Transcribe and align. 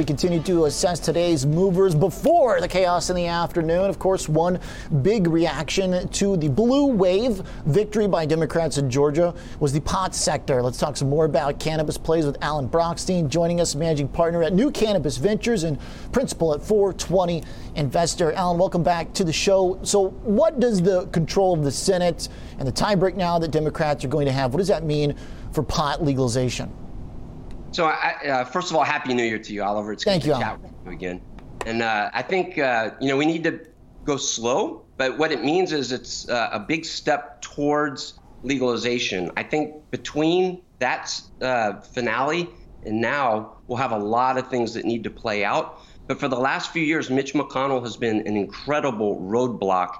we 0.00 0.04
continue 0.06 0.42
to 0.42 0.64
assess 0.64 0.98
today's 0.98 1.44
movers 1.44 1.94
before 1.94 2.58
the 2.58 2.66
chaos 2.66 3.10
in 3.10 3.16
the 3.16 3.26
afternoon. 3.26 3.90
Of 3.90 3.98
course, 3.98 4.30
one 4.30 4.58
big 5.02 5.26
reaction 5.26 6.08
to 6.08 6.38
the 6.38 6.48
blue 6.48 6.86
wave 6.86 7.42
victory 7.66 8.08
by 8.08 8.24
Democrats 8.24 8.78
in 8.78 8.88
Georgia 8.88 9.34
was 9.58 9.74
the 9.74 9.80
pot 9.80 10.14
sector. 10.14 10.62
Let's 10.62 10.78
talk 10.78 10.96
some 10.96 11.10
more 11.10 11.26
about 11.26 11.60
cannabis 11.60 11.98
plays 11.98 12.24
with 12.24 12.38
Alan 12.40 12.66
Brochstein, 12.66 13.28
joining 13.28 13.60
us, 13.60 13.74
managing 13.74 14.08
partner 14.08 14.42
at 14.42 14.54
New 14.54 14.70
Cannabis 14.70 15.18
Ventures 15.18 15.64
and 15.64 15.78
principal 16.12 16.54
at 16.54 16.62
420 16.62 17.42
Investor. 17.74 18.32
Alan, 18.32 18.56
welcome 18.56 18.82
back 18.82 19.12
to 19.12 19.22
the 19.22 19.34
show. 19.34 19.78
So, 19.82 20.08
what 20.22 20.60
does 20.60 20.80
the 20.80 21.08
control 21.08 21.52
of 21.52 21.62
the 21.62 21.70
Senate 21.70 22.30
and 22.58 22.66
the 22.66 22.72
tiebreak 22.72 23.16
now 23.16 23.38
that 23.38 23.50
Democrats 23.50 24.02
are 24.02 24.08
going 24.08 24.24
to 24.24 24.32
have, 24.32 24.54
what 24.54 24.60
does 24.60 24.68
that 24.68 24.82
mean 24.82 25.14
for 25.52 25.62
pot 25.62 26.02
legalization? 26.02 26.72
So, 27.72 27.86
I, 27.86 28.16
uh, 28.26 28.44
first 28.44 28.70
of 28.70 28.76
all, 28.76 28.82
happy 28.82 29.14
New 29.14 29.22
Year 29.22 29.38
to 29.38 29.52
you, 29.52 29.62
Oliver. 29.62 29.92
It's 29.92 30.04
Thank 30.04 30.22
good 30.24 30.30
you, 30.30 30.34
to 30.34 30.40
chat 30.40 30.60
with 30.60 30.72
you 30.84 30.90
again. 30.92 31.20
And 31.66 31.82
uh, 31.82 32.10
I 32.12 32.22
think 32.22 32.58
uh, 32.58 32.90
you 33.00 33.08
know 33.08 33.16
we 33.16 33.26
need 33.26 33.44
to 33.44 33.60
go 34.04 34.16
slow, 34.16 34.84
but 34.96 35.18
what 35.18 35.30
it 35.30 35.44
means 35.44 35.72
is 35.72 35.92
it's 35.92 36.28
uh, 36.28 36.50
a 36.52 36.58
big 36.58 36.84
step 36.84 37.42
towards 37.42 38.18
legalization. 38.42 39.30
I 39.36 39.42
think 39.42 39.90
between 39.90 40.62
that 40.78 41.20
uh, 41.40 41.80
finale 41.80 42.48
and 42.84 43.00
now, 43.00 43.56
we'll 43.66 43.78
have 43.78 43.92
a 43.92 43.98
lot 43.98 44.38
of 44.38 44.48
things 44.48 44.74
that 44.74 44.84
need 44.84 45.04
to 45.04 45.10
play 45.10 45.44
out. 45.44 45.80
But 46.06 46.18
for 46.18 46.28
the 46.28 46.38
last 46.38 46.72
few 46.72 46.82
years, 46.82 47.10
Mitch 47.10 47.34
McConnell 47.34 47.82
has 47.82 47.96
been 47.96 48.26
an 48.26 48.36
incredible 48.36 49.20
roadblock 49.20 49.96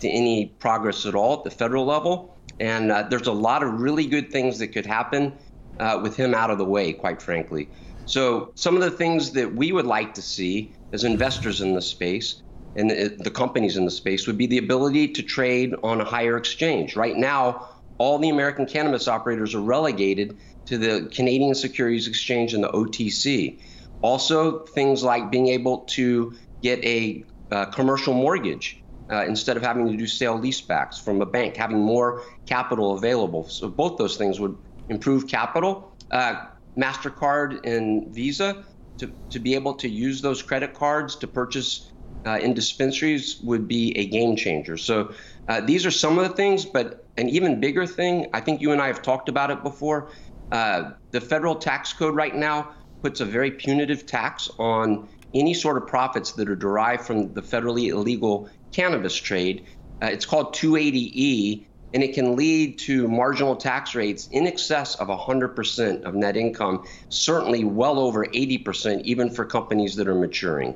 to 0.00 0.08
any 0.08 0.46
progress 0.58 1.06
at 1.06 1.14
all 1.14 1.38
at 1.38 1.44
the 1.44 1.50
federal 1.50 1.86
level. 1.86 2.36
And 2.60 2.90
uh, 2.90 3.04
there's 3.08 3.28
a 3.28 3.32
lot 3.32 3.62
of 3.62 3.80
really 3.80 4.06
good 4.06 4.30
things 4.30 4.58
that 4.58 4.68
could 4.68 4.86
happen 4.86 5.32
uh, 5.80 6.00
with 6.02 6.16
him 6.16 6.34
out 6.34 6.50
of 6.50 6.58
the 6.58 6.64
way, 6.64 6.92
quite 6.92 7.20
frankly. 7.22 7.70
So, 8.06 8.52
some 8.56 8.76
of 8.76 8.82
the 8.82 8.90
things 8.90 9.32
that 9.32 9.54
we 9.54 9.72
would 9.72 9.86
like 9.86 10.14
to 10.14 10.22
see 10.22 10.74
as 10.92 11.04
investors 11.04 11.60
in 11.60 11.74
the 11.74 11.82
space 11.82 12.42
and 12.76 12.90
the, 12.90 13.16
the 13.18 13.30
companies 13.30 13.76
in 13.76 13.84
the 13.84 13.90
space 13.90 14.26
would 14.26 14.36
be 14.36 14.46
the 14.46 14.58
ability 14.58 15.08
to 15.08 15.22
trade 15.22 15.74
on 15.82 16.00
a 16.00 16.04
higher 16.04 16.36
exchange. 16.36 16.96
Right 16.96 17.16
now, 17.16 17.66
all 17.98 18.18
the 18.18 18.28
American 18.28 18.66
cannabis 18.66 19.08
operators 19.08 19.54
are 19.54 19.60
relegated 19.60 20.38
to 20.66 20.78
the 20.78 21.10
Canadian 21.14 21.54
Securities 21.54 22.08
Exchange 22.08 22.54
and 22.54 22.64
the 22.64 22.68
OTC. 22.68 23.60
Also, 24.02 24.64
things 24.66 25.02
like 25.02 25.30
being 25.30 25.48
able 25.48 25.80
to 25.90 26.34
get 26.62 26.84
a 26.84 27.24
uh, 27.50 27.66
commercial 27.66 28.12
mortgage 28.12 28.82
uh, 29.10 29.24
instead 29.26 29.56
of 29.56 29.62
having 29.62 29.86
to 29.86 29.96
do 29.96 30.06
sale 30.06 30.38
leasebacks 30.38 31.00
from 31.02 31.22
a 31.22 31.26
bank, 31.26 31.56
having 31.56 31.78
more 31.78 32.22
capital 32.46 32.96
available. 32.96 33.44
So, 33.48 33.68
both 33.68 33.98
those 33.98 34.16
things 34.16 34.40
would 34.40 34.56
improve 34.88 35.28
capital. 35.28 35.96
Uh, 36.10 36.46
MasterCard 36.78 37.64
and 37.64 38.12
Visa, 38.14 38.64
to, 38.98 39.12
to 39.30 39.38
be 39.38 39.54
able 39.54 39.74
to 39.74 39.88
use 39.88 40.20
those 40.20 40.42
credit 40.42 40.74
cards 40.74 41.16
to 41.16 41.26
purchase 41.26 41.92
uh, 42.26 42.38
in 42.40 42.54
dispensaries 42.54 43.40
would 43.42 43.68
be 43.68 43.96
a 43.98 44.06
game 44.06 44.34
changer. 44.36 44.76
So 44.76 45.12
uh, 45.48 45.60
these 45.60 45.84
are 45.84 45.90
some 45.90 46.18
of 46.18 46.28
the 46.28 46.34
things, 46.34 46.64
but 46.64 47.06
an 47.16 47.28
even 47.28 47.60
bigger 47.60 47.86
thing, 47.86 48.28
I 48.32 48.40
think 48.40 48.60
you 48.60 48.72
and 48.72 48.80
I 48.80 48.86
have 48.86 49.02
talked 49.02 49.28
about 49.28 49.50
it 49.50 49.62
before. 49.62 50.10
Uh, 50.50 50.92
the 51.10 51.20
federal 51.20 51.56
tax 51.56 51.92
code 51.92 52.14
right 52.14 52.34
now 52.34 52.74
puts 53.02 53.20
a 53.20 53.24
very 53.24 53.50
punitive 53.50 54.06
tax 54.06 54.48
on 54.58 55.08
any 55.34 55.52
sort 55.52 55.76
of 55.76 55.86
profits 55.86 56.32
that 56.32 56.48
are 56.48 56.56
derived 56.56 57.02
from 57.02 57.34
the 57.34 57.42
federally 57.42 57.88
illegal 57.88 58.48
cannabis 58.72 59.14
trade. 59.14 59.66
Uh, 60.02 60.06
it's 60.06 60.24
called 60.24 60.54
280E, 60.54 61.66
and 61.94 62.02
it 62.02 62.12
can 62.12 62.34
lead 62.34 62.76
to 62.80 63.06
marginal 63.06 63.54
tax 63.54 63.94
rates 63.94 64.28
in 64.32 64.48
excess 64.48 64.96
of 64.96 65.06
100% 65.06 66.02
of 66.02 66.14
net 66.16 66.36
income, 66.36 66.84
certainly 67.08 67.62
well 67.62 68.00
over 68.00 68.26
80%, 68.26 69.02
even 69.02 69.30
for 69.30 69.44
companies 69.44 69.94
that 69.94 70.08
are 70.08 70.14
maturing. 70.14 70.74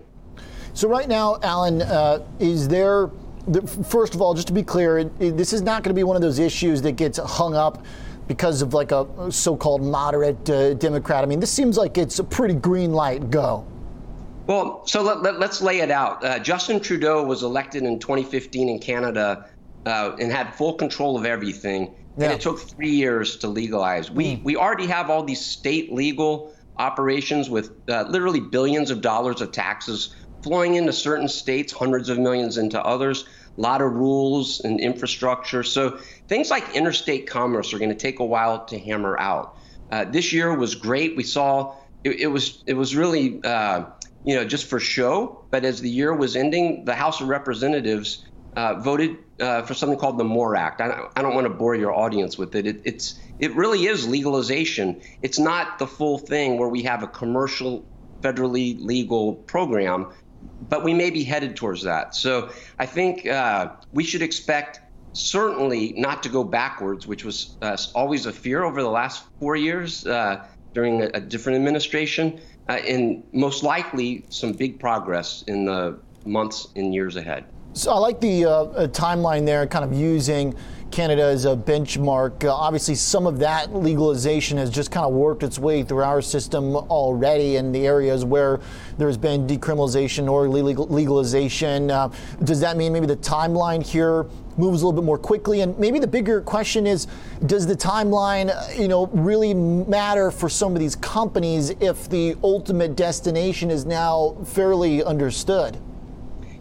So, 0.74 0.88
right 0.88 1.08
now, 1.08 1.38
Alan, 1.42 1.82
uh, 1.82 2.24
is 2.38 2.68
there, 2.68 3.10
first 3.88 4.14
of 4.14 4.22
all, 4.22 4.32
just 4.32 4.46
to 4.46 4.52
be 4.52 4.62
clear, 4.62 5.04
this 5.04 5.52
is 5.52 5.60
not 5.60 5.82
going 5.82 5.92
to 5.92 5.98
be 5.98 6.04
one 6.04 6.14
of 6.14 6.22
those 6.22 6.38
issues 6.38 6.80
that 6.82 6.92
gets 6.92 7.18
hung 7.18 7.56
up 7.56 7.84
because 8.28 8.62
of 8.62 8.72
like 8.72 8.92
a 8.92 9.32
so-called 9.32 9.82
moderate 9.82 10.48
uh, 10.48 10.74
Democrat. 10.74 11.24
I 11.24 11.26
mean, 11.26 11.40
this 11.40 11.50
seems 11.50 11.76
like 11.76 11.98
it's 11.98 12.20
a 12.20 12.24
pretty 12.24 12.54
green 12.54 12.92
light. 12.92 13.28
Go. 13.28 13.66
Well, 14.46 14.86
so 14.86 15.02
let, 15.02 15.18
us 15.26 15.60
let, 15.60 15.66
lay 15.66 15.80
it 15.80 15.90
out. 15.90 16.24
Uh, 16.24 16.38
Justin 16.38 16.78
Trudeau 16.78 17.24
was 17.24 17.42
elected 17.42 17.82
in 17.82 17.98
2015 17.98 18.68
in 18.68 18.78
Canada 18.78 19.48
uh, 19.88 20.14
and 20.20 20.30
had 20.30 20.54
full 20.54 20.74
control 20.74 21.16
of 21.16 21.24
everything. 21.24 21.94
Yeah. 22.16 22.24
And 22.24 22.32
it 22.34 22.40
took 22.40 22.60
three 22.60 22.90
years 22.90 23.36
to 23.38 23.48
legalize. 23.48 24.10
We 24.10 24.36
mm. 24.36 24.42
we 24.44 24.56
already 24.56 24.86
have 24.86 25.08
all 25.08 25.22
these 25.24 25.40
state 25.40 25.92
legal 25.92 26.54
operations 26.76 27.48
with 27.48 27.72
uh, 27.88 28.04
literally 28.08 28.40
billions 28.40 28.90
of 28.90 29.00
dollars 29.00 29.40
of 29.40 29.52
taxes 29.52 30.14
flowing 30.42 30.74
into 30.74 30.92
certain 30.92 31.28
states, 31.28 31.72
hundreds 31.72 32.08
of 32.08 32.18
millions 32.18 32.58
into 32.58 32.80
others. 32.84 33.24
A 33.56 33.60
lot 33.60 33.80
of 33.82 33.92
rules 33.92 34.60
and 34.60 34.78
infrastructure. 34.78 35.64
So 35.64 35.98
things 36.28 36.50
like 36.50 36.76
interstate 36.76 37.26
commerce 37.26 37.72
are 37.74 37.78
going 37.78 37.90
to 37.90 37.96
take 37.96 38.20
a 38.20 38.24
while 38.24 38.64
to 38.66 38.78
hammer 38.78 39.18
out. 39.18 39.56
Uh, 39.90 40.04
this 40.04 40.32
year 40.32 40.54
was 40.54 40.76
great. 40.76 41.16
We 41.16 41.24
saw 41.24 41.74
it, 42.04 42.20
it 42.20 42.26
was 42.28 42.62
it 42.66 42.74
was 42.74 42.94
really 42.94 43.40
uh, 43.42 43.84
you 44.24 44.34
know 44.34 44.44
just 44.44 44.66
for 44.66 44.78
show. 44.78 45.44
But 45.50 45.64
as 45.64 45.80
the 45.80 45.90
year 45.90 46.14
was 46.14 46.36
ending, 46.36 46.84
the 46.84 46.94
House 46.94 47.20
of 47.20 47.28
Representatives 47.28 48.24
uh, 48.58 48.74
voted 48.80 49.16
uh, 49.40 49.62
for 49.62 49.74
something 49.74 49.98
called 49.98 50.18
the 50.18 50.24
MORE 50.24 50.56
Act. 50.56 50.80
I, 50.80 51.06
I 51.14 51.22
don't 51.22 51.34
want 51.34 51.46
to 51.46 51.54
bore 51.54 51.76
your 51.76 51.94
audience 51.94 52.36
with 52.36 52.54
it. 52.56 52.66
it. 52.66 52.80
It's 52.84 53.20
it 53.38 53.54
really 53.54 53.86
is 53.86 54.08
legalization. 54.08 55.00
It's 55.22 55.38
not 55.38 55.78
the 55.78 55.86
full 55.86 56.18
thing 56.18 56.58
where 56.58 56.68
we 56.68 56.82
have 56.82 57.04
a 57.04 57.06
commercial, 57.06 57.84
federally 58.20 58.76
legal 58.80 59.34
program 59.34 60.12
but 60.68 60.84
we 60.84 60.94
may 60.94 61.10
be 61.10 61.24
headed 61.24 61.56
towards 61.56 61.82
that. 61.82 62.14
So 62.14 62.50
I 62.78 62.86
think 62.86 63.26
uh, 63.26 63.70
we 63.92 64.04
should 64.04 64.22
expect 64.22 64.80
certainly 65.12 65.94
not 65.96 66.22
to 66.22 66.28
go 66.28 66.44
backwards, 66.44 67.06
which 67.06 67.24
was 67.24 67.56
uh, 67.62 67.76
always 67.94 68.26
a 68.26 68.32
fear 68.32 68.62
over 68.64 68.82
the 68.82 68.90
last 68.90 69.24
four 69.40 69.56
years 69.56 70.06
uh, 70.06 70.46
during 70.74 71.02
a, 71.02 71.10
a, 71.14 71.20
different 71.20 71.56
administration, 71.56 72.40
uh, 72.68 72.72
and 72.72 73.24
most 73.32 73.62
likely 73.62 74.24
some 74.28 74.52
big 74.52 74.78
progress 74.78 75.42
in 75.48 75.64
the 75.64 75.98
months 76.24 76.68
and 76.76 76.94
years 76.94 77.16
ahead. 77.16 77.44
So 77.74 77.92
I 77.92 77.98
like 77.98 78.20
the 78.20 78.44
uh, 78.44 78.88
timeline 78.88 79.46
there, 79.46 79.66
kind 79.66 79.84
of 79.84 79.92
using 79.92 80.54
Canada 80.90 81.22
as 81.22 81.44
a 81.44 81.54
benchmark. 81.54 82.44
Uh, 82.44 82.52
obviously, 82.52 82.94
some 82.94 83.26
of 83.26 83.38
that 83.38 83.74
legalization 83.74 84.56
has 84.58 84.70
just 84.70 84.90
kind 84.90 85.06
of 85.06 85.12
worked 85.12 85.42
its 85.42 85.58
way 85.58 85.82
through 85.82 86.02
our 86.02 86.22
system 86.22 86.74
already 86.74 87.56
in 87.56 87.70
the 87.70 87.86
areas 87.86 88.24
where 88.24 88.60
there's 88.96 89.16
been 89.16 89.46
decriminalization 89.46 90.30
or 90.30 90.48
legalization. 90.48 91.90
Uh, 91.90 92.10
does 92.42 92.58
that 92.60 92.76
mean 92.76 92.92
maybe 92.92 93.06
the 93.06 93.16
timeline 93.18 93.84
here 93.84 94.24
moves 94.56 94.82
a 94.82 94.86
little 94.86 95.00
bit 95.00 95.04
more 95.04 95.18
quickly? 95.18 95.60
And 95.60 95.78
maybe 95.78 95.98
the 95.98 96.06
bigger 96.06 96.40
question 96.40 96.86
is, 96.86 97.06
does 97.46 97.66
the 97.66 97.76
timeline, 97.76 98.50
you 98.78 98.88
know, 98.88 99.06
really 99.08 99.54
matter 99.54 100.30
for 100.30 100.48
some 100.48 100.72
of 100.72 100.80
these 100.80 100.96
companies 100.96 101.70
if 101.80 102.08
the 102.08 102.34
ultimate 102.42 102.96
destination 102.96 103.70
is 103.70 103.84
now 103.84 104.36
fairly 104.46 105.04
understood? 105.04 105.78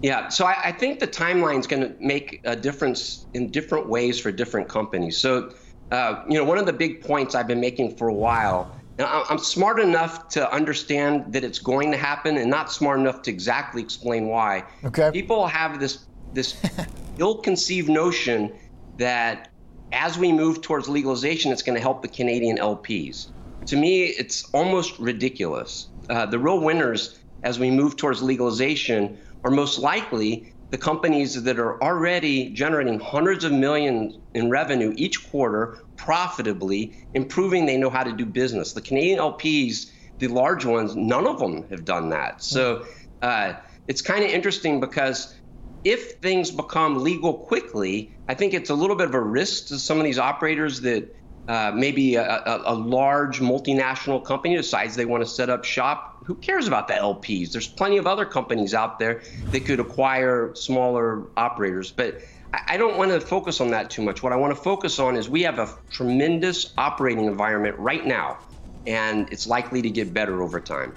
Yeah, 0.02 0.30
so 0.30 0.46
I, 0.46 0.56
I 0.66 0.72
think 0.72 1.00
the 1.00 1.08
timeline 1.08 1.60
is 1.60 1.68
going 1.68 1.82
to 1.82 1.96
make 2.00 2.42
a 2.44 2.56
difference 2.56 3.26
in 3.34 3.50
different 3.52 3.90
ways 3.90 4.20
for 4.20 4.32
different 4.32 4.70
companies. 4.70 5.18
So, 5.18 5.52
uh, 5.92 6.24
you 6.30 6.38
know, 6.38 6.44
one 6.44 6.58
of 6.58 6.66
the 6.66 6.74
big 6.74 7.02
points 7.02 7.34
I've 7.36 7.48
been 7.48 7.60
making 7.60 7.96
for 7.98 8.08
a 8.08 8.14
while, 8.14 8.72
I'm 9.00 9.38
smart 9.38 9.80
enough 9.80 10.30
to 10.30 10.52
understand 10.52 11.34
that 11.34 11.44
it's 11.44 11.60
going 11.60 11.92
to 11.92 11.98
happen, 11.98 12.38
and 12.38 12.50
not 12.50 12.72
smart 12.72 13.00
enough 13.00 13.22
to 13.24 13.32
exactly 13.32 13.82
explain 13.82 14.28
why. 14.28 14.64
Okay. 14.84 15.12
People 15.12 15.46
have 15.48 15.80
this 15.80 16.06
this 16.34 16.60
ill-conceived 17.20 17.90
notion 17.90 18.54
that 18.98 19.50
as 19.92 20.18
we 20.18 20.32
move 20.32 20.62
towards 20.62 20.90
legalization, 20.90 21.52
it's 21.52 21.62
going 21.62 21.76
to 21.76 21.82
help 21.82 22.02
the 22.02 22.08
Canadian 22.08 22.58
LPs. 22.58 23.28
To 23.68 23.76
me, 23.76 24.06
it's 24.06 24.50
almost 24.54 24.98
ridiculous. 25.00 25.90
Uh, 26.10 26.26
the 26.26 26.40
real 26.40 26.60
winners 26.60 27.20
as 27.44 27.60
we 27.60 27.70
move 27.70 27.96
towards 27.98 28.22
legalization 28.22 29.18
are 29.44 29.52
most 29.52 29.80
likely 29.80 30.54
the 30.70 30.78
companies 30.78 31.42
that 31.44 31.60
are 31.60 31.82
already 31.82 32.50
generating 32.50 33.00
hundreds 33.00 33.44
of 33.44 33.52
millions 33.52 34.18
in 34.34 34.50
revenue 34.50 34.94
each 34.98 35.30
quarter 35.30 35.80
profitably, 35.96 36.94
improving 37.14 37.66
they 37.66 37.78
know 37.78 37.90
how 37.90 38.04
to 38.04 38.12
do 38.12 38.26
business. 38.26 38.74
The 38.74 38.82
Canadian 38.82 39.20
LPs, 39.20 39.92
the 40.20 40.28
large 40.28 40.66
ones, 40.66 40.96
none 40.96 41.26
of 41.26 41.40
them 41.40 41.68
have 41.70 41.86
done 41.86 42.10
that. 42.10 42.44
So 42.44 42.86
uh, 43.22 43.54
it's 43.88 44.02
kind 44.02 44.24
of 44.24 44.30
interesting 44.30 44.80
because 44.80 45.34
if 45.84 46.14
things 46.22 46.52
become 46.52 47.02
legal 47.02 47.34
quickly, 47.34 48.12
I 48.28 48.34
think 48.34 48.54
it's 48.54 48.70
a 48.70 48.76
little 48.76 48.96
bit 48.96 49.08
of 49.08 49.14
a 49.14 49.22
risk 49.22 49.68
to 49.68 49.80
some 49.80 49.98
of 49.98 50.04
these 50.04 50.20
operators 50.20 50.82
that 50.82 51.16
uh, 51.48 51.72
maybe 51.74 52.16
a, 52.16 52.24
a, 52.24 52.64
a, 52.66 52.76
large 52.76 53.40
multinational 53.40 54.22
company 54.24 54.58
decides 54.58 54.98
they 54.98 55.06
want 55.06 55.24
to 55.24 55.30
set 55.30 55.50
up 55.50 55.64
shop. 55.64 56.17
Who 56.28 56.36
cares 56.36 56.68
about 56.68 56.90
the 56.90 56.94
LPs? 56.94 57.54
There's 57.54 57.70
plenty 57.70 57.96
of 57.96 58.06
other 58.06 58.26
companies 58.26 58.74
out 58.74 59.00
there 59.00 59.22
that 59.52 59.62
could 59.62 59.80
acquire 59.80 60.54
smaller 60.56 61.24
operators. 61.38 61.90
But 61.90 62.20
I, 62.54 62.76
don't 62.76 62.98
want 62.98 63.12
to 63.12 63.22
focus 63.22 63.62
on 63.62 63.72
that 63.72 63.90
too 63.90 64.02
much. 64.02 64.22
What 64.22 64.34
I 64.34 64.36
want 64.36 64.54
to 64.54 64.62
focus 64.62 65.00
on 65.00 65.16
is 65.16 65.30
we 65.30 65.42
have 65.44 65.58
a 65.58 65.74
tremendous 65.90 66.74
operating 66.78 67.24
environment 67.24 67.80
right 67.80 68.06
now, 68.06 68.40
and 68.86 69.32
it's 69.32 69.48
likely 69.48 69.82
to 69.82 69.90
get 69.90 70.14
better 70.14 70.42
over 70.44 70.60
time. 70.60 70.94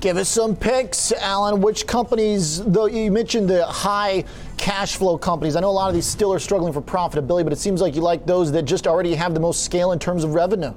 Give 0.00 0.16
us 0.16 0.28
some 0.28 0.56
picks, 0.56 1.12
Alan. 1.12 1.60
Which 1.60 1.86
companies, 1.86 2.60
though 2.64 2.86
you 2.86 3.12
mentioned 3.12 3.48
the 3.48 3.64
high 3.64 4.24
cash 4.56 4.96
flow 4.96 5.16
companies, 5.16 5.54
I 5.54 5.60
know 5.60 5.70
a 5.70 5.78
lot 5.78 5.90
of 5.90 5.94
these 5.94 6.06
still 6.06 6.32
are 6.32 6.40
struggling 6.40 6.72
for 6.72 6.82
profitability, 6.82 7.44
but 7.44 7.52
it 7.52 7.60
seems 7.60 7.80
like 7.80 7.94
you 7.94 8.00
like 8.00 8.26
those 8.26 8.50
that 8.50 8.64
just 8.64 8.88
already 8.88 9.14
have 9.14 9.32
the 9.32 9.38
most 9.38 9.64
scale 9.64 9.92
in 9.92 10.00
terms 10.00 10.24
of 10.24 10.34
revenue. 10.34 10.74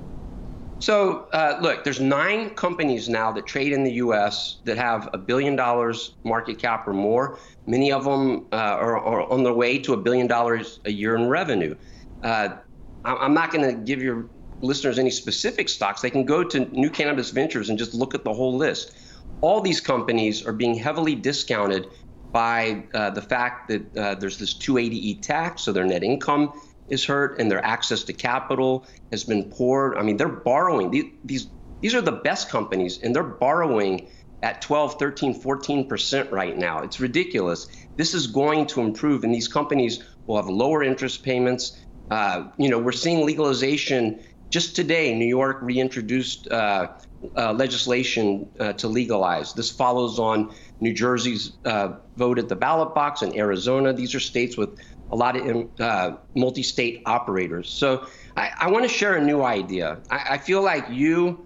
So, 0.79 1.27
uh, 1.31 1.57
look, 1.61 1.83
there's 1.83 2.01
nine 2.01 2.49
companies 2.51 3.07
now 3.07 3.31
that 3.31 3.45
trade 3.45 3.71
in 3.71 3.83
the 3.83 3.93
U.S. 3.93 4.57
that 4.65 4.77
have 4.77 5.09
a 5.13 5.17
billion 5.17 5.55
dollars 5.55 6.15
market 6.23 6.59
cap 6.59 6.87
or 6.87 6.93
more. 6.93 7.39
Many 7.65 7.91
of 7.91 8.03
them 8.03 8.47
uh, 8.51 8.55
are, 8.55 8.97
are, 8.99 9.31
on 9.31 9.43
their 9.43 9.53
way 9.53 9.79
to 9.79 9.93
a 9.93 9.97
billion 9.97 10.27
dollars 10.27 10.79
a 10.85 10.91
year 10.91 11.15
in 11.15 11.27
revenue. 11.29 11.75
Uh, 12.23 12.57
I'm 13.05 13.33
not 13.33 13.51
going 13.51 13.63
to 13.69 13.73
give 13.73 14.01
your 14.01 14.29
listeners 14.61 14.99
any 14.99 15.11
specific 15.11 15.69
stocks. 15.69 16.01
They 16.01 16.09
can 16.09 16.25
go 16.25 16.43
to 16.43 16.59
New 16.77 16.89
Cannabis 16.89 17.29
Ventures 17.29 17.69
and 17.69 17.77
just 17.77 17.93
look 17.93 18.13
at 18.15 18.23
the 18.23 18.33
whole 18.33 18.55
list. 18.55 18.91
All 19.41 19.61
these 19.61 19.79
companies 19.79 20.45
are 20.45 20.53
being 20.53 20.75
heavily 20.75 21.15
discounted 21.15 21.87
by 22.31 22.83
uh, 22.93 23.11
the 23.11 23.21
fact 23.21 23.69
that 23.69 23.97
uh, 23.97 24.15
there's 24.15 24.37
this 24.37 24.53
280E 24.53 25.21
tax, 25.21 25.61
so 25.63 25.71
their 25.71 25.85
net 25.85 26.03
income 26.03 26.51
is 26.89 27.03
hurt 27.03 27.39
and 27.39 27.49
their 27.49 27.63
access 27.63 28.03
to 28.03 28.13
capital 28.13 28.85
has 29.11 29.23
been 29.23 29.49
poor. 29.49 29.95
I 29.97 30.03
mean, 30.03 30.17
they're 30.17 30.27
borrowing. 30.27 30.91
These, 30.91 31.47
these, 31.81 31.95
are 31.95 32.01
the 32.01 32.11
best 32.11 32.49
companies, 32.49 32.99
and 33.01 33.15
they're 33.15 33.23
borrowing 33.23 34.09
at 34.43 34.61
12, 34.61 34.99
13, 34.99 35.41
14% 35.41 36.31
right 36.31 36.57
now. 36.57 36.79
It's 36.79 36.99
ridiculous. 36.99 37.67
This 37.95 38.13
is 38.13 38.27
going 38.27 38.67
to 38.67 38.81
improve, 38.81 39.23
and 39.23 39.33
these 39.33 39.47
companies 39.47 40.03
will 40.27 40.35
have 40.35 40.47
lower 40.47 40.83
interest 40.83 41.23
payments. 41.23 41.79
Uh, 42.11 42.47
you 42.57 42.69
know, 42.69 42.79
we're 42.79 42.91
seeing 42.91 43.25
legalization 43.25 44.19
just 44.49 44.75
today. 44.75 45.13
New 45.13 45.25
York 45.25 45.59
reintroduced 45.61 46.51
uh, 46.51 46.87
uh, 47.35 47.53
legislation 47.53 48.49
uh, 48.59 48.73
to 48.73 48.87
legalize. 48.87 49.53
This 49.53 49.71
follows 49.71 50.19
on 50.19 50.53
New 50.79 50.93
Jersey's 50.93 51.53
uh, 51.65 51.93
vote 52.17 52.39
at 52.39 52.49
the 52.49 52.55
ballot 52.55 52.93
box 52.93 53.21
and 53.21 53.35
Arizona. 53.35 53.93
These 53.93 54.13
are 54.15 54.19
states 54.19 54.57
with 54.57 54.79
a 55.11 55.15
lot 55.15 55.35
of 55.35 55.79
uh, 55.79 56.17
multi-state 56.35 57.03
operators. 57.05 57.69
So 57.69 58.07
I, 58.35 58.51
I 58.57 58.71
want 58.71 58.83
to 58.83 58.89
share 58.89 59.15
a 59.15 59.23
new 59.23 59.43
idea. 59.43 59.99
I, 60.09 60.25
I, 60.31 60.37
feel 60.37 60.61
like 60.63 60.85
you, 60.89 61.45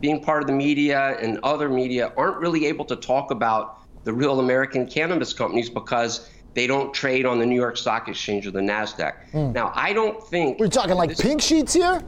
being 0.00 0.22
part 0.22 0.42
of 0.42 0.46
the 0.46 0.52
media 0.52 1.16
and 1.20 1.38
other 1.42 1.68
media, 1.68 2.12
aren't 2.16 2.36
really 2.36 2.66
able 2.66 2.84
to 2.86 2.96
talk 2.96 3.30
about 3.30 3.78
the 4.04 4.12
real 4.12 4.40
American 4.40 4.86
cannabis 4.86 5.32
companies 5.32 5.70
because 5.70 6.28
they 6.54 6.66
don't 6.66 6.92
trade 6.92 7.26
on 7.26 7.38
the 7.38 7.46
New 7.46 7.54
York 7.54 7.76
Stock 7.76 8.08
Exchange 8.08 8.46
or 8.46 8.50
the 8.50 8.60
Nasdaq. 8.60 9.14
Mm. 9.32 9.52
Now, 9.52 9.72
I 9.74 9.92
don't 9.92 10.22
think 10.28 10.58
we're 10.58 10.68
talking 10.68 10.94
like 10.94 11.16
pink 11.18 11.40
sheets 11.40 11.72
here. 11.72 12.02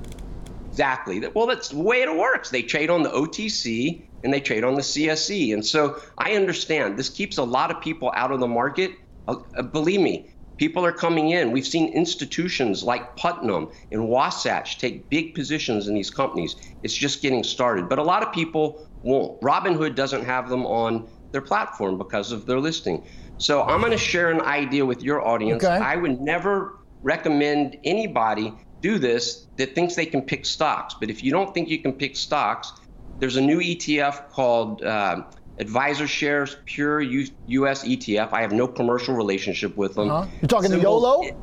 Exactly. 0.69 1.27
Well, 1.35 1.47
that's 1.47 1.71
the 1.71 1.79
way 1.79 2.03
it 2.03 2.17
works. 2.17 2.51
They 2.51 2.63
trade 2.63 2.91
on 2.91 3.03
the 3.03 3.11
OTC 3.11 4.03
and 4.23 4.33
they 4.33 4.41
trade 4.41 4.65
on 4.65 4.75
the 4.75 4.83
CSE. 4.83 5.53
And 5.53 5.65
so 5.65 6.01
I 6.19 6.35
understand 6.35 6.99
this 6.99 7.09
keeps 7.09 7.39
a 7.39 7.43
lot 7.43 7.71
of 7.71 7.81
people 7.81 8.13
out 8.15 8.33
of 8.33 8.41
the 8.41 8.49
market. 8.49 8.93
Uh, 9.29 9.37
uh 9.57 9.63
believe 9.63 10.01
me, 10.01 10.31
People 10.61 10.85
are 10.85 10.93
coming 10.93 11.31
in. 11.31 11.53
We've 11.53 11.67
seen 11.67 11.91
institutions 11.95 12.85
like 12.85 13.17
Putnam 13.17 13.71
and 13.91 14.07
Wasatch 14.07 14.77
take 14.77 15.09
big 15.09 15.35
positions 15.35 15.89
in 15.89 15.95
these 15.95 16.11
companies. 16.11 16.55
It's 16.83 16.93
just 16.93 17.23
getting 17.23 17.43
started. 17.43 17.89
But 17.89 17.99
a 17.99 18.03
lot 18.03 18.23
of 18.23 18.31
people 18.31 18.87
won't. 19.03 19.41
Robinhood 19.41 19.95
doesn't 19.95 20.23
have 20.23 20.51
them 20.51 20.67
on 20.67 21.09
their 21.33 21.41
platform 21.41 21.97
because 21.97 22.31
of 22.31 22.45
their 22.45 22.61
listing. 22.61 23.03
So 23.39 23.63
I'm 23.63 23.81
going 23.81 23.93
to 23.93 23.97
share 23.97 24.31
an 24.31 24.43
idea 24.43 24.85
with 24.85 25.03
your 25.03 25.27
audience. 25.27 25.65
Okay. 25.65 25.83
I 25.83 25.97
would 25.97 26.21
never 26.21 26.77
recommend 27.03 27.79
anybody 27.85 28.53
do 28.83 28.99
this 28.99 29.47
that 29.57 29.75
thinks 29.75 29.95
they 29.95 30.05
can 30.05 30.21
pick 30.21 30.45
stocks. 30.45 30.93
But 30.93 31.09
if 31.09 31.25
you 31.25 31.33
don't 31.33 31.55
think 31.55 31.71
you 31.71 31.81
can 31.81 31.95
pick 31.95 32.17
stocks, 32.17 32.75
there's 33.19 33.37
a 33.37 33.41
new 33.41 33.61
ETF 33.61 34.29
called 34.29 34.83
uh, 34.83 35.23
AdvisorShares 35.61 36.57
Pure 36.65 37.03
U- 37.03 37.29
US 37.47 37.85
ETF. 37.85 38.33
I 38.33 38.41
have 38.41 38.53
no 38.53 38.67
commercial 38.67 39.15
relationship 39.15 39.77
with 39.77 39.95
them. 39.95 40.11
Uh-huh. 40.11 40.29
You're 40.41 40.49
talking 40.49 40.71
Symbol, 40.71 41.01
the 41.01 41.07
YOLO? 41.07 41.37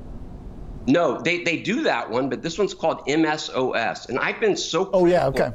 No, 0.88 1.22
they, 1.22 1.44
they 1.44 1.58
do 1.58 1.84
that 1.84 2.10
one, 2.10 2.30
but 2.30 2.42
this 2.42 2.58
one's 2.58 2.74
called 2.74 3.06
MSOS. 3.08 4.10
And 4.10 4.18
I've 4.18 4.40
been 4.40 4.56
so 4.56 4.90
Oh 4.94 5.06
yeah, 5.06 5.28
okay. 5.28 5.52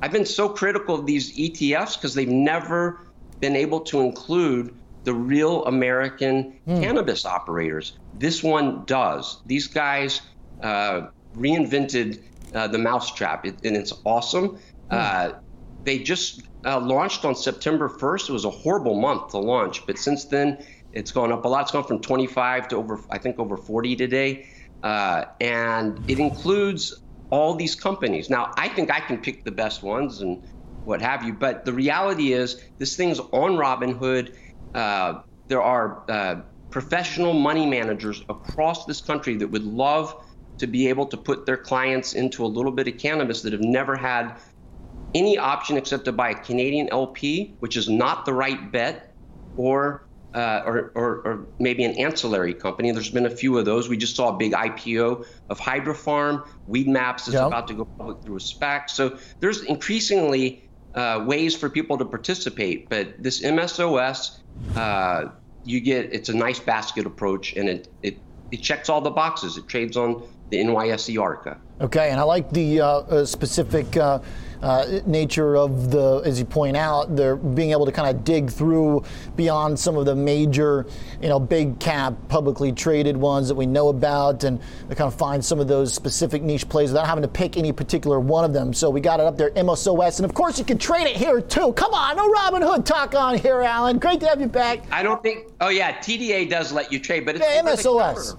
I've 0.00 0.12
been 0.12 0.26
so 0.26 0.48
critical 0.48 0.94
of 0.94 1.06
these 1.06 1.36
ETFs 1.36 1.96
because 1.96 2.14
they've 2.14 2.28
never 2.28 3.06
been 3.40 3.56
able 3.56 3.80
to 3.80 4.00
include 4.00 4.74
the 5.04 5.12
real 5.12 5.64
American 5.66 6.58
mm. 6.66 6.80
cannabis 6.80 7.26
operators. 7.26 7.98
This 8.18 8.42
one 8.42 8.84
does. 8.84 9.40
These 9.46 9.66
guys 9.66 10.20
uh, 10.62 11.08
reinvented 11.36 12.20
uh, 12.54 12.68
the 12.68 12.78
mousetrap, 12.78 13.46
it, 13.46 13.56
and 13.64 13.76
it's 13.76 13.92
awesome. 14.04 14.50
Mm. 14.50 14.58
Uh, 14.90 15.32
they 15.84 15.98
just 15.98 16.42
uh, 16.64 16.80
launched 16.80 17.24
on 17.24 17.34
September 17.34 17.88
1st. 17.88 18.28
It 18.28 18.32
was 18.32 18.44
a 18.44 18.50
horrible 18.50 19.00
month 19.00 19.30
to 19.30 19.38
launch, 19.38 19.84
but 19.86 19.98
since 19.98 20.26
then 20.26 20.64
it's 20.92 21.12
gone 21.12 21.32
up 21.32 21.44
a 21.44 21.48
lot. 21.48 21.62
It's 21.62 21.72
gone 21.72 21.84
from 21.84 22.00
25 22.00 22.68
to 22.68 22.76
over, 22.76 23.00
I 23.10 23.18
think, 23.18 23.38
over 23.38 23.56
40 23.56 23.96
today, 23.96 24.46
uh, 24.82 25.24
and 25.40 26.00
it 26.06 26.18
includes 26.18 27.02
all 27.30 27.54
these 27.54 27.74
companies. 27.74 28.28
Now, 28.28 28.52
I 28.56 28.68
think 28.68 28.90
I 28.90 29.00
can 29.00 29.18
pick 29.18 29.44
the 29.44 29.52
best 29.52 29.82
ones 29.82 30.20
and 30.20 30.44
what 30.84 31.00
have 31.00 31.24
you, 31.24 31.32
but 31.32 31.64
the 31.64 31.72
reality 31.72 32.32
is 32.32 32.60
this 32.78 32.96
thing's 32.96 33.18
on 33.18 33.52
Robinhood. 33.52 34.34
Uh, 34.74 35.20
there 35.48 35.62
are 35.62 36.04
uh, 36.10 36.42
professional 36.70 37.32
money 37.32 37.66
managers 37.66 38.22
across 38.28 38.84
this 38.84 39.00
country 39.00 39.36
that 39.36 39.48
would 39.48 39.64
love 39.64 40.14
to 40.58 40.66
be 40.66 40.88
able 40.88 41.06
to 41.06 41.16
put 41.16 41.46
their 41.46 41.56
clients 41.56 42.12
into 42.12 42.44
a 42.44 42.46
little 42.46 42.72
bit 42.72 42.88
of 42.88 42.98
cannabis 42.98 43.42
that 43.42 43.52
have 43.52 43.62
never 43.62 43.96
had 43.96 44.36
any 45.14 45.38
option 45.38 45.76
except 45.76 46.04
to 46.06 46.12
buy 46.12 46.30
a 46.30 46.34
Canadian 46.34 46.88
LP, 46.90 47.54
which 47.60 47.76
is 47.76 47.88
not 47.88 48.24
the 48.24 48.32
right 48.32 48.72
bet, 48.72 49.12
or 49.56 50.04
uh, 50.34 50.62
or, 50.64 50.92
or, 50.94 51.08
or, 51.24 51.46
maybe 51.58 51.84
an 51.84 51.92
ancillary 51.98 52.54
company. 52.54 52.90
There's 52.90 53.10
been 53.10 53.26
a 53.26 53.30
few 53.30 53.58
of 53.58 53.66
those. 53.66 53.90
We 53.90 53.98
just 53.98 54.16
saw 54.16 54.34
a 54.34 54.36
big 54.38 54.52
IPO 54.52 55.26
of 55.50 55.60
Hydrofarm. 55.60 56.46
Weedmaps 56.70 57.28
is 57.28 57.34
yep. 57.34 57.48
about 57.48 57.68
to 57.68 57.74
go 57.74 57.84
public 57.84 58.22
through 58.22 58.36
a 58.36 58.40
SPAC. 58.40 58.88
So 58.88 59.18
there's 59.40 59.62
increasingly 59.64 60.64
uh, 60.94 61.22
ways 61.26 61.54
for 61.54 61.68
people 61.68 61.98
to 61.98 62.04
participate. 62.04 62.88
But 62.88 63.22
this 63.22 63.42
MSOS, 63.42 64.38
uh, 64.74 65.28
you 65.64 65.80
get 65.80 66.12
it's 66.12 66.28
a 66.28 66.34
nice 66.34 66.60
basket 66.60 67.06
approach, 67.06 67.54
and 67.56 67.68
it 67.68 67.88
it 68.02 68.18
it 68.50 68.62
checks 68.62 68.88
all 68.88 69.00
the 69.00 69.10
boxes. 69.10 69.56
It 69.56 69.68
trades 69.68 69.96
on 69.96 70.22
the 70.50 70.58
NYSE 70.58 71.20
ARCA. 71.20 71.58
Okay, 71.80 72.10
and 72.10 72.20
I 72.20 72.22
like 72.22 72.50
the 72.50 72.80
uh, 72.80 72.86
uh, 72.86 73.24
specific 73.24 73.96
uh, 74.62 75.00
nature 75.06 75.56
of 75.56 75.90
the, 75.90 76.22
as 76.24 76.38
you 76.38 76.44
point 76.44 76.76
out, 76.76 77.14
they're 77.16 77.36
being 77.36 77.72
able 77.72 77.86
to 77.86 77.92
kind 77.92 78.14
of 78.14 78.24
dig 78.24 78.50
through 78.50 79.04
beyond 79.36 79.78
some 79.78 79.96
of 79.96 80.06
the 80.06 80.14
major, 80.14 80.86
you 81.20 81.28
know, 81.28 81.40
big 81.40 81.78
cap 81.80 82.14
publicly 82.28 82.72
traded 82.72 83.16
ones 83.16 83.48
that 83.48 83.54
we 83.54 83.66
know 83.66 83.88
about, 83.88 84.44
and 84.44 84.60
kind 84.88 85.00
of 85.00 85.14
find 85.14 85.44
some 85.44 85.58
of 85.58 85.68
those 85.68 85.92
specific 85.92 86.42
niche 86.42 86.68
plays 86.68 86.90
without 86.90 87.06
having 87.06 87.22
to 87.22 87.28
pick 87.28 87.56
any 87.56 87.72
particular 87.72 88.20
one 88.20 88.44
of 88.44 88.52
them. 88.52 88.72
So 88.72 88.88
we 88.90 89.00
got 89.00 89.20
it 89.20 89.26
up 89.26 89.36
there, 89.36 89.50
MSOS, 89.50 90.18
and 90.18 90.24
of 90.24 90.34
course 90.34 90.58
you 90.58 90.64
can 90.64 90.78
trade 90.78 91.06
it 91.06 91.16
here 91.16 91.40
too. 91.40 91.72
Come 91.72 91.92
on, 91.92 92.16
no 92.16 92.32
Robinhood 92.32 92.84
talk 92.84 93.14
on 93.14 93.38
here, 93.38 93.62
Alan. 93.62 93.98
Great 93.98 94.20
to 94.20 94.28
have 94.28 94.40
you 94.40 94.46
back. 94.46 94.84
I 94.92 95.02
don't 95.02 95.22
think. 95.22 95.48
Oh 95.60 95.68
yeah, 95.68 95.98
TDA 95.98 96.48
does 96.48 96.72
let 96.72 96.92
you 96.92 96.98
trade, 96.98 97.24
but 97.24 97.36
it's 97.36 97.44
yeah, 97.44 97.62
MSOS. 97.62 98.38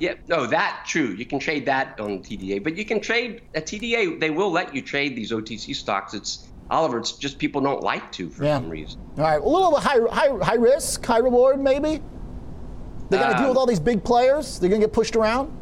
Yeah, 0.00 0.14
no, 0.28 0.46
that 0.46 0.84
true. 0.86 1.10
You 1.10 1.24
can 1.24 1.38
trade 1.38 1.66
that 1.66 1.98
on 2.00 2.18
TDA, 2.20 2.62
but 2.62 2.76
you 2.76 2.84
can 2.84 3.00
trade 3.00 3.42
at 3.54 3.66
TDA. 3.66 4.18
They 4.18 4.30
will 4.30 4.50
let 4.50 4.74
you 4.74 4.82
trade 4.82 5.14
these 5.14 5.30
OTC 5.30 5.74
stocks. 5.74 6.14
It's 6.14 6.48
Oliver. 6.70 6.98
It's 6.98 7.12
just 7.12 7.38
people 7.38 7.60
don't 7.60 7.82
like 7.82 8.10
to 8.12 8.28
for 8.28 8.44
yeah. 8.44 8.58
some 8.58 8.68
reason. 8.68 9.00
All 9.18 9.24
right, 9.24 9.40
a 9.40 9.48
little 9.48 9.70
bit 9.70 9.80
high, 9.80 10.00
high, 10.10 10.36
high 10.44 10.56
risk, 10.56 11.04
high 11.04 11.18
reward, 11.18 11.60
maybe. 11.60 12.02
They're 13.10 13.20
going 13.20 13.32
to 13.32 13.38
deal 13.38 13.48
with 13.50 13.58
all 13.58 13.66
these 13.66 13.80
big 13.80 14.02
players. 14.02 14.58
They're 14.58 14.70
going 14.70 14.80
to 14.80 14.86
get 14.86 14.92
pushed 14.92 15.14
around. 15.14 15.56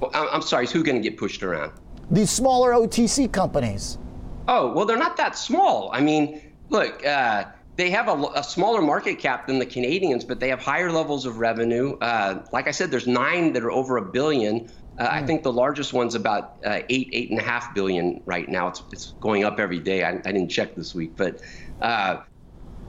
Well, 0.00 0.10
I'm 0.14 0.40
sorry. 0.40 0.66
Who's 0.66 0.82
going 0.82 1.00
to 1.00 1.06
get 1.06 1.18
pushed 1.18 1.42
around? 1.42 1.72
These 2.10 2.30
smaller 2.30 2.72
OTC 2.72 3.30
companies. 3.32 3.98
Oh 4.46 4.72
well, 4.72 4.84
they're 4.86 4.98
not 4.98 5.16
that 5.16 5.36
small. 5.36 5.90
I 5.92 6.00
mean, 6.00 6.40
look. 6.70 7.04
Uh, 7.04 7.44
they 7.76 7.90
have 7.90 8.08
a, 8.08 8.30
a, 8.34 8.44
smaller 8.44 8.80
market 8.80 9.18
cap 9.18 9.46
than 9.46 9.58
the 9.58 9.66
Canadians, 9.66 10.24
but 10.24 10.38
they 10.40 10.48
have 10.48 10.60
higher 10.60 10.92
levels 10.92 11.26
of 11.26 11.38
revenue. 11.38 11.96
Uh, 11.98 12.44
like 12.52 12.68
I 12.68 12.70
said, 12.70 12.90
there's 12.90 13.06
nine 13.06 13.52
that 13.54 13.64
are 13.64 13.72
over 13.72 13.96
a 13.96 14.02
billion. 14.02 14.70
Uh, 14.96 15.04
mm. 15.04 15.10
I 15.10 15.20
hmm. 15.20 15.26
think 15.26 15.42
the 15.42 15.52
largest 15.52 15.92
one's 15.92 16.14
about 16.14 16.58
uh, 16.64 16.80
eight, 16.88 17.10
eight 17.12 17.30
and 17.30 17.40
a 17.40 17.42
half 17.42 17.74
billion 17.74 18.22
right 18.26 18.48
now. 18.48 18.68
It's, 18.68 18.82
it's 18.92 19.12
going 19.20 19.44
up 19.44 19.58
every 19.58 19.80
day. 19.80 20.04
I, 20.04 20.10
I 20.10 20.32
didn't 20.32 20.48
check 20.48 20.76
this 20.76 20.94
week, 20.94 21.16
but 21.16 21.40
uh, 21.80 22.18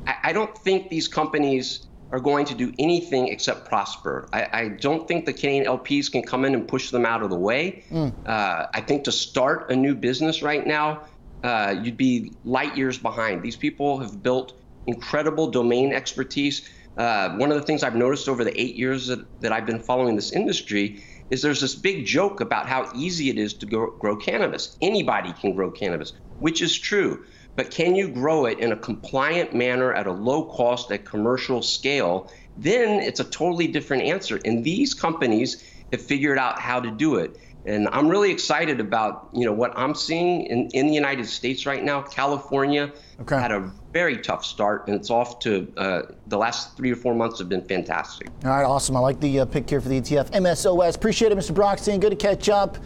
I, 0.06 0.16
I, 0.26 0.34
don't 0.34 0.56
think 0.56 0.90
these 0.90 1.08
companies 1.08 1.88
are 2.12 2.20
going 2.20 2.46
to 2.46 2.54
do 2.54 2.72
anything 2.78 3.30
except 3.30 3.68
prosper. 3.68 4.30
I, 4.32 4.48
I, 4.54 4.68
don't 4.68 5.08
think 5.08 5.26
the 5.26 5.34
Canadian 5.34 5.66
LPs 5.66 6.12
can 6.12 6.22
come 6.22 6.46
in 6.46 6.54
and 6.54 6.68
push 6.68 6.92
them 6.92 7.08
out 7.08 7.24
of 7.24 7.32
the 7.32 7.40
way. 7.40 7.84
Mm. 7.90 8.14
I 8.28 8.82
think 8.82 9.06
to 9.06 9.12
start 9.12 9.72
a 9.72 9.76
new 9.76 9.96
business 9.96 10.44
right 10.44 10.66
now, 10.66 11.08
uh, 11.44 11.76
you'd 11.82 11.98
be 11.98 12.34
light 12.44 12.78
years 12.78 13.00
behind. 13.00 13.42
These 13.42 13.56
people 13.56 14.00
have 14.00 14.22
built 14.22 14.54
incredible 14.88 15.50
domain 15.52 15.94
expertise. 15.94 16.68
Uh, 16.98 17.36
one 17.36 17.52
of 17.52 17.58
the 17.58 17.64
things 17.64 17.84
I've 17.84 17.96
noticed 17.96 18.30
over 18.30 18.44
the 18.44 18.60
eight 18.60 18.76
years 18.76 19.08
that, 19.08 19.20
that 19.42 19.52
I've 19.52 19.66
been 19.66 19.80
following 19.80 20.16
this 20.16 20.32
industry 20.32 21.04
is 21.30 21.42
there's 21.42 21.62
this 21.62 21.76
big 21.76 22.06
joke 22.06 22.40
about 22.40 22.68
how 22.68 22.90
easy 22.96 23.30
it 23.30 23.38
is 23.38 23.54
to 23.56 23.66
grow, 23.66 23.92
grow 24.00 24.16
cannabis. 24.16 24.78
Anybody 24.82 25.34
can 25.34 25.56
grow 25.56 25.72
cannabis, 25.72 26.14
which 26.38 26.62
is 26.62 26.78
true. 26.78 27.24
but 27.56 27.72
can 27.72 27.96
you 27.96 28.10
grow 28.10 28.46
it 28.46 28.60
in 28.60 28.72
a 28.72 28.78
compliant 28.78 29.54
manner 29.54 29.94
at 29.94 30.08
a 30.08 30.12
low 30.12 30.46
cost 30.46 30.92
at 30.92 31.06
commercial 31.06 31.62
scale? 31.62 32.30
Then 32.58 33.02
it's 33.02 33.20
a 33.20 33.24
totally 33.26 33.68
different 33.68 34.04
answer. 34.04 34.40
And 34.46 34.64
these 34.64 34.94
companies 34.94 35.64
have 35.92 36.02
figured 36.02 36.38
out 36.38 36.60
how 36.60 36.80
to 36.80 36.92
do 36.92 37.16
it. 37.16 37.38
And 37.66 37.88
I'm 37.90 38.08
really 38.08 38.32
excited 38.32 38.80
about 38.80 39.30
you 39.34 39.46
know 39.46 39.54
what 39.54 39.74
I'm 39.76 39.96
seeing 39.96 40.46
in, 40.46 40.70
in 40.70 40.88
the 40.88 40.94
United 40.94 41.26
States 41.26 41.66
right 41.66 41.84
now. 41.84 42.02
California 42.02 42.92
okay. 43.22 43.40
had 43.40 43.52
a 43.52 43.72
very 43.92 44.18
tough 44.18 44.46
start, 44.46 44.88
and 44.88 44.96
it's 44.96 45.10
off 45.10 45.40
to 45.40 45.72
uh, 45.78 46.02
the 46.28 46.38
last 46.38 46.78
three 46.78 46.92
or 46.92 46.96
four 46.96 47.16
months 47.16 47.40
have 47.40 47.50
been 47.50 47.64
fantastic. 47.64 48.30
All 48.44 48.52
right, 48.52 48.64
awesome. 48.64 48.96
I 48.96 49.00
like 49.00 49.20
the 49.20 49.40
uh, 49.40 49.46
pick 49.46 49.70
here 49.70 49.82
for 49.82 49.90
the 49.90 50.00
ETF. 50.00 50.32
MSOS. 50.32 50.96
Appreciate 50.96 51.32
it, 51.32 51.38
Mr. 51.38 51.56
Brochstein. 51.56 52.00
Good 52.00 52.12
to 52.12 52.16
catch 52.16 52.50
up. 52.50 52.78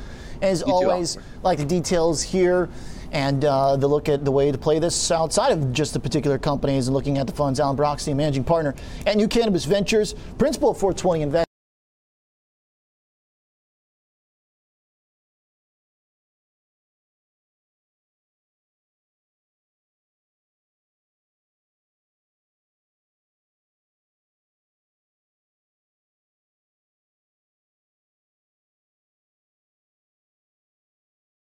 As 0.42 0.64
you 0.66 0.72
always, 0.72 1.16
too, 1.16 1.22
like 1.44 1.58
the 1.58 1.66
details 1.66 2.22
here 2.22 2.70
and 3.12 3.44
uh, 3.44 3.76
the 3.76 3.88
look 3.88 4.08
at 4.08 4.24
the 4.24 4.32
way 4.32 4.52
to 4.52 4.58
play 4.58 4.80
this 4.80 5.12
outside 5.12 5.52
of 5.52 5.74
just 5.74 5.94
the 5.94 6.00
particular 6.00 6.38
companies 6.38 6.88
and 6.88 6.96
looking 6.96 7.18
at 7.18 7.28
the 7.28 7.34
funds. 7.34 7.60
Alan 7.60 7.76
Brochstein, 7.76 8.16
managing 8.16 8.44
partner 8.44 8.76
at 9.06 9.18
New 9.18 9.28
Cannabis 9.28 9.66
Ventures, 9.66 10.14
principal 10.38 10.70
of 10.70 10.78
420 10.78 11.24
Invest. 11.24 11.49